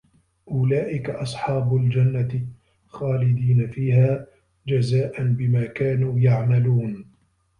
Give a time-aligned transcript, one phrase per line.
[0.51, 2.45] أُولئِكَ أَصحابُ الجَنَّةِ
[2.87, 4.27] خالِدينَ فيها
[4.67, 7.05] جَزاءً بِما كانوا يَعمَلونَ